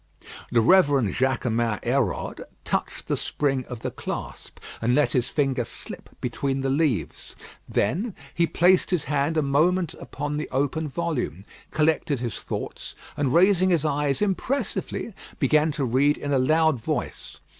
The 0.51 0.61
Reverend 0.61 1.13
Jaquemin 1.19 1.77
Hérode 1.83 2.43
touched 2.65 3.07
the 3.07 3.15
spring 3.15 3.65
of 3.67 3.81
the 3.81 3.91
clasp, 3.91 4.57
and 4.81 4.95
let 4.95 5.11
his 5.11 5.27
finger 5.29 5.63
slip 5.63 6.09
between 6.19 6.61
the 6.61 6.71
leaves. 6.71 7.35
Then 7.69 8.15
he 8.33 8.47
placed 8.47 8.89
his 8.89 9.03
hand 9.05 9.37
a 9.37 9.43
moment 9.43 9.93
upon 9.93 10.37
the 10.37 10.49
open 10.51 10.87
volume, 10.87 11.43
collected 11.69 12.19
his 12.19 12.37
thoughts, 12.37 12.95
and, 13.15 13.31
raising 13.31 13.69
his 13.69 13.85
eyes 13.85 14.23
impressively, 14.23 15.13
began 15.37 15.71
to 15.73 15.85
read 15.85 16.17
in 16.17 16.33
a 16.33 16.39
loud 16.39 16.81
voice. 16.81 17.39